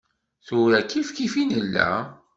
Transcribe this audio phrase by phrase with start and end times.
[0.47, 1.89] Tura kifkif i nella.